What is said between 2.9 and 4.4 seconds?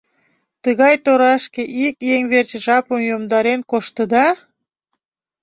йомдарен коштыда?!